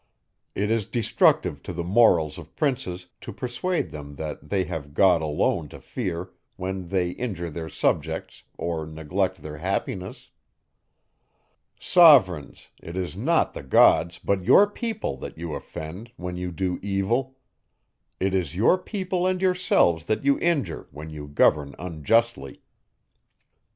It 0.55 0.71
is 0.71 0.87
destructive 0.87 1.61
to 1.61 1.71
the 1.73 1.83
morals 1.83 2.39
of 2.39 2.55
princes, 2.55 3.05
to 3.19 3.31
persuade 3.31 3.91
them 3.91 4.15
that 4.15 4.49
they 4.49 4.63
have 4.63 4.95
God 4.95 5.21
alone 5.21 5.69
to 5.69 5.79
fear, 5.79 6.31
when 6.55 6.87
they 6.87 7.11
injure 7.11 7.51
their 7.51 7.69
subjects, 7.69 8.41
or 8.57 8.87
neglect 8.87 9.43
their 9.43 9.57
happiness. 9.57 10.31
Sovereigns! 11.79 12.69
It 12.81 12.97
is 12.97 13.15
not 13.15 13.53
the 13.53 13.61
gods, 13.61 14.17
but 14.17 14.43
your 14.43 14.65
people, 14.67 15.17
that 15.17 15.37
you 15.37 15.53
offend, 15.53 16.09
when 16.17 16.35
you 16.35 16.51
do 16.51 16.79
evil. 16.81 17.37
It 18.19 18.33
is 18.33 18.55
your 18.55 18.79
people 18.79 19.27
and 19.27 19.39
yourselves 19.39 20.05
that 20.05 20.25
you 20.25 20.39
injure, 20.39 20.87
when 20.89 21.11
you 21.11 21.27
govern 21.27 21.75
unjustly. 21.77 22.63